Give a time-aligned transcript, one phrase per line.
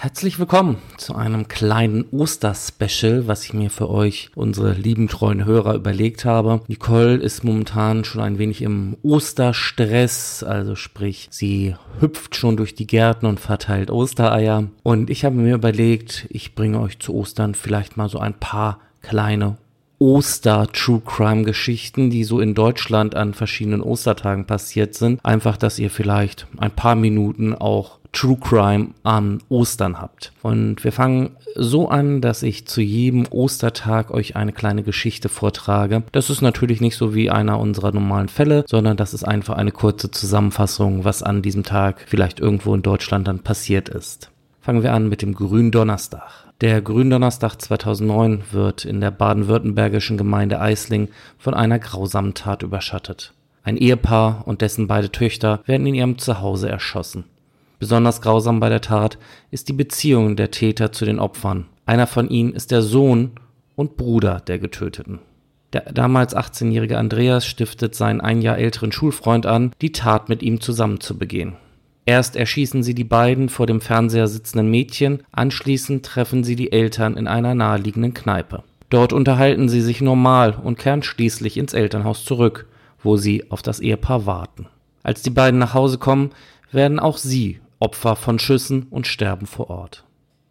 [0.00, 5.74] Herzlich willkommen zu einem kleinen Osterspecial, was ich mir für euch, unsere lieben treuen Hörer,
[5.74, 6.60] überlegt habe.
[6.68, 12.86] Nicole ist momentan schon ein wenig im Osterstress, also sprich, sie hüpft schon durch die
[12.86, 14.68] Gärten und verteilt Ostereier.
[14.84, 18.78] Und ich habe mir überlegt, ich bringe euch zu Ostern vielleicht mal so ein paar
[19.02, 19.56] kleine
[19.98, 25.24] Oster-True Crime-Geschichten, die so in Deutschland an verschiedenen Ostertagen passiert sind.
[25.24, 30.32] Einfach, dass ihr vielleicht ein paar Minuten auch True Crime an Ostern habt.
[30.42, 36.02] Und wir fangen so an, dass ich zu jedem Ostertag euch eine kleine Geschichte vortrage.
[36.12, 39.72] Das ist natürlich nicht so wie einer unserer normalen Fälle, sondern das ist einfach eine
[39.72, 44.30] kurze Zusammenfassung, was an diesem Tag vielleicht irgendwo in Deutschland dann passiert ist.
[44.60, 46.47] Fangen wir an mit dem Gründonnerstag.
[46.60, 53.32] Der Gründonnerstag 2009 wird in der baden-württembergischen Gemeinde Eisling von einer grausamen Tat überschattet.
[53.62, 57.26] Ein Ehepaar und dessen beide Töchter werden in ihrem Zuhause erschossen.
[57.78, 59.18] Besonders grausam bei der Tat
[59.52, 61.66] ist die Beziehung der Täter zu den Opfern.
[61.86, 63.30] Einer von ihnen ist der Sohn
[63.76, 65.20] und Bruder der Getöteten.
[65.72, 70.60] Der damals 18-jährige Andreas stiftet seinen ein Jahr älteren Schulfreund an, die Tat mit ihm
[70.60, 71.56] zusammen zu begehen.
[72.08, 77.18] Erst erschießen sie die beiden vor dem Fernseher sitzenden Mädchen, anschließend treffen sie die Eltern
[77.18, 78.64] in einer naheliegenden Kneipe.
[78.88, 82.66] Dort unterhalten sie sich normal und kehren schließlich ins Elternhaus zurück,
[83.02, 84.68] wo sie auf das Ehepaar warten.
[85.02, 86.30] Als die beiden nach Hause kommen,
[86.72, 90.04] werden auch sie Opfer von Schüssen und sterben vor Ort.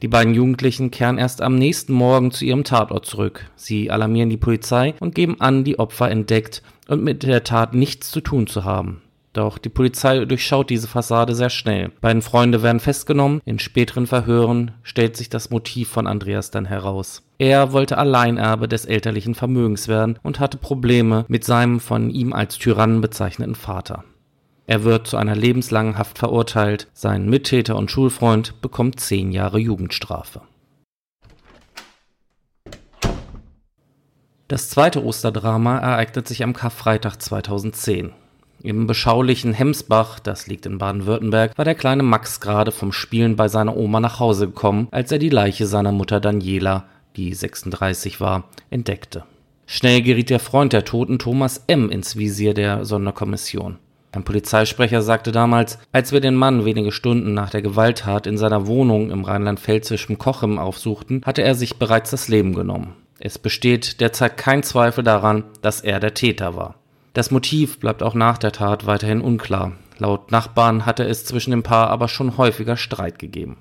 [0.00, 3.50] Die beiden Jugendlichen kehren erst am nächsten Morgen zu ihrem Tatort zurück.
[3.56, 8.10] Sie alarmieren die Polizei und geben an, die Opfer entdeckt und mit der Tat nichts
[8.10, 9.02] zu tun zu haben.
[9.32, 11.90] Doch die Polizei durchschaut diese Fassade sehr schnell.
[12.02, 13.40] Beiden Freunde werden festgenommen.
[13.46, 17.22] In späteren Verhören stellt sich das Motiv von Andreas dann heraus.
[17.38, 22.58] Er wollte Alleinerbe des elterlichen Vermögens werden und hatte Probleme mit seinem von ihm als
[22.58, 24.04] Tyrannen bezeichneten Vater.
[24.66, 26.88] Er wird zu einer lebenslangen Haft verurteilt.
[26.92, 30.42] Sein Mittäter und Schulfreund bekommt zehn Jahre Jugendstrafe.
[34.46, 38.12] Das zweite Osterdrama ereignet sich am Karfreitag 2010.
[38.64, 43.48] Im beschaulichen Hemsbach, das liegt in Baden-Württemberg, war der kleine Max gerade vom Spielen bei
[43.48, 46.84] seiner Oma nach Hause gekommen, als er die Leiche seiner Mutter Daniela,
[47.16, 49.24] die 36 war, entdeckte.
[49.66, 51.90] Schnell geriet der Freund der Toten Thomas M.
[51.90, 53.78] ins Visier der Sonderkommission.
[54.12, 58.68] Ein Polizeisprecher sagte damals, als wir den Mann wenige Stunden nach der Gewalttat in seiner
[58.68, 62.94] Wohnung im rheinland-pfälzischen Kochem aufsuchten, hatte er sich bereits das Leben genommen.
[63.18, 66.76] Es besteht derzeit kein Zweifel daran, dass er der Täter war.
[67.12, 69.72] Das Motiv bleibt auch nach der Tat weiterhin unklar.
[69.98, 73.58] Laut Nachbarn hatte es zwischen dem Paar aber schon häufiger Streit gegeben.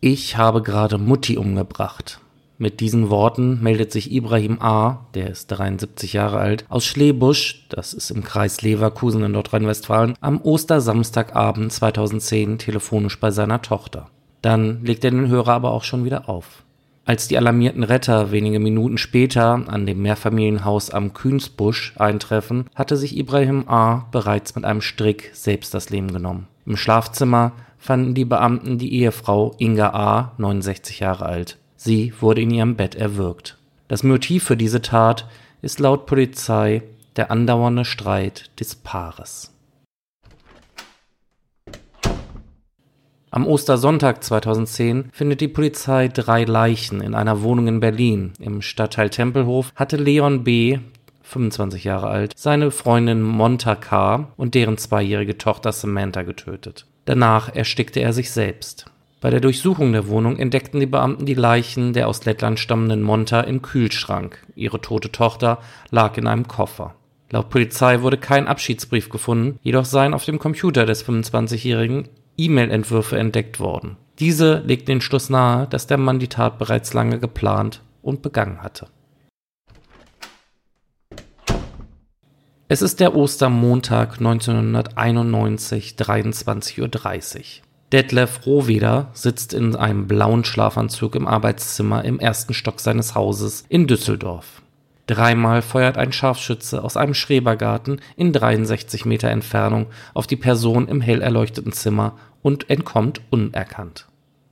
[0.00, 2.20] Ich habe gerade Mutti umgebracht.
[2.58, 7.94] Mit diesen Worten meldet sich Ibrahim A., der ist 73 Jahre alt, aus Schlebusch, das
[7.94, 14.10] ist im Kreis Leverkusen in Nordrhein-Westfalen, am Ostersamstagabend 2010 telefonisch bei seiner Tochter.
[14.42, 16.64] Dann legt er den Hörer aber auch schon wieder auf.
[17.08, 23.16] Als die alarmierten Retter wenige Minuten später an dem Mehrfamilienhaus am Kühnsbusch eintreffen, hatte sich
[23.16, 24.04] Ibrahim A.
[24.12, 26.48] bereits mit einem Strick selbst das Leben genommen.
[26.66, 31.56] Im Schlafzimmer fanden die Beamten die Ehefrau Inga A., 69 Jahre alt.
[31.76, 33.56] Sie wurde in ihrem Bett erwürgt.
[33.88, 35.26] Das Motiv für diese Tat
[35.62, 36.82] ist laut Polizei
[37.16, 39.54] der andauernde Streit des Paares.
[43.30, 48.32] Am Ostersonntag 2010 findet die Polizei drei Leichen in einer Wohnung in Berlin.
[48.40, 50.78] Im Stadtteil Tempelhof hatte Leon B.,
[51.24, 54.28] 25 Jahre alt, seine Freundin Monta K.
[54.38, 56.86] und deren zweijährige Tochter Samantha getötet.
[57.04, 58.86] Danach erstickte er sich selbst.
[59.20, 63.42] Bei der Durchsuchung der Wohnung entdeckten die Beamten die Leichen der aus Lettland stammenden Monta
[63.42, 64.38] im Kühlschrank.
[64.54, 65.58] Ihre tote Tochter
[65.90, 66.94] lag in einem Koffer.
[67.30, 72.08] Laut Polizei wurde kein Abschiedsbrief gefunden, jedoch seien auf dem Computer des 25-Jährigen
[72.38, 73.96] E-Mail-Entwürfe entdeckt worden.
[74.18, 78.62] Diese legten den Schluss nahe, dass der Mann die Tat bereits lange geplant und begangen
[78.62, 78.86] hatte.
[82.68, 87.68] Es ist der Ostermontag 1991, 23.30 Uhr.
[87.92, 93.86] Detlef Rohweder sitzt in einem blauen Schlafanzug im Arbeitszimmer im ersten Stock seines Hauses in
[93.86, 94.60] Düsseldorf.
[95.08, 101.00] Dreimal feuert ein Scharfschütze aus einem Schrebergarten in 63 Meter Entfernung auf die Person im
[101.00, 104.06] hell erleuchteten Zimmer und entkommt unerkannt.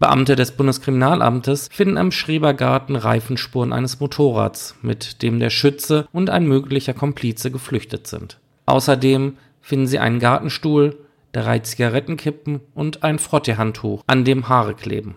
[0.00, 6.46] Beamte des Bundeskriminalamtes finden am Schrebergarten Reifenspuren eines Motorrads, mit dem der Schütze und ein
[6.46, 8.40] möglicher Komplize geflüchtet sind.
[8.66, 10.96] Außerdem finden sie einen Gartenstuhl,
[11.30, 15.16] drei Zigarettenkippen und ein Frottehandtuch, an dem Haare kleben.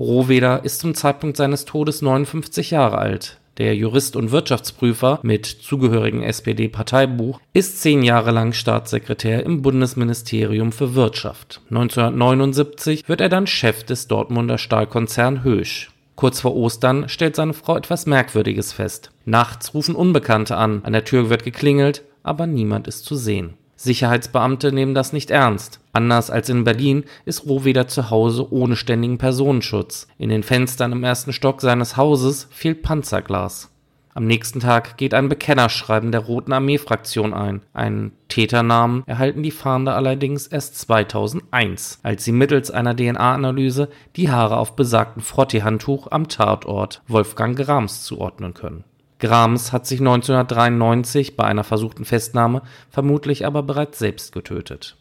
[0.00, 3.38] Rohweder ist zum Zeitpunkt seines Todes 59 Jahre alt.
[3.58, 10.94] Der Jurist und Wirtschaftsprüfer mit zugehörigem SPD-Parteibuch ist zehn Jahre lang Staatssekretär im Bundesministerium für
[10.94, 11.60] Wirtschaft.
[11.68, 15.90] 1979 wird er dann Chef des Dortmunder Stahlkonzern Hösch.
[16.16, 19.10] Kurz vor Ostern stellt seine Frau etwas Merkwürdiges fest.
[19.26, 23.54] Nachts rufen Unbekannte an, an der Tür wird geklingelt, aber niemand ist zu sehen.
[23.82, 25.80] Sicherheitsbeamte nehmen das nicht ernst.
[25.92, 30.06] Anders als in Berlin ist Rohweder zu Hause ohne ständigen Personenschutz.
[30.18, 33.72] In den Fenstern im ersten Stock seines Hauses fehlt Panzerglas.
[34.14, 37.62] Am nächsten Tag geht ein Bekennerschreiben der Roten Armee-Fraktion ein.
[37.72, 44.58] Einen Täternamen erhalten die Fahnder allerdings erst 2001, als sie mittels einer DNA-Analyse die Haare
[44.58, 48.84] auf besagten Frottee-Handtuch am Tatort Wolfgang Grams zuordnen können.
[49.22, 52.60] Grams hat sich 1993 bei einer versuchten Festnahme
[52.90, 54.96] vermutlich aber bereits selbst getötet.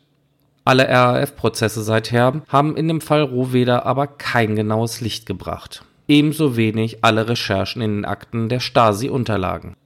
[0.63, 7.03] Alle RAF-Prozesse seither haben in dem Fall Rohweder aber kein genaues Licht gebracht ebenso wenig
[7.03, 9.77] alle Recherchen in den Akten der Stasi-Unterlagen.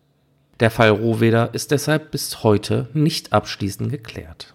[0.59, 4.53] Der Fall Rohweder ist deshalb bis heute nicht abschließend geklärt.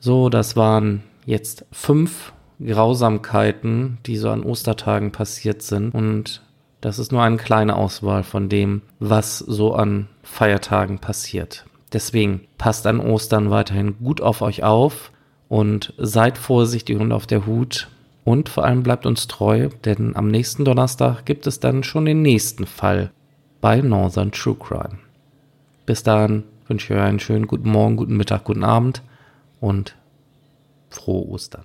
[0.00, 2.32] So, das waren jetzt fünf
[2.64, 5.94] Grausamkeiten, die so an Ostertagen passiert sind.
[5.94, 6.42] Und
[6.80, 11.66] das ist nur eine kleine Auswahl von dem, was so an Feiertagen passiert.
[11.92, 15.12] Deswegen passt an Ostern weiterhin gut auf euch auf
[15.48, 17.88] und seid vorsichtig und auf der Hut.
[18.24, 22.22] Und vor allem bleibt uns treu, denn am nächsten Donnerstag gibt es dann schon den
[22.22, 23.10] nächsten Fall
[23.60, 24.98] bei Northern True Crime.
[25.86, 29.02] Bis dahin wünsche ich euch einen schönen guten Morgen, guten Mittag, guten Abend
[29.60, 29.94] und
[30.90, 31.64] frohe Ostern.